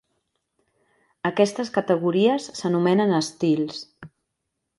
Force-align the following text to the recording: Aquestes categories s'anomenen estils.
Aquestes 1.31 1.71
categories 1.75 2.49
s'anomenen 2.61 3.15
estils. 3.19 3.85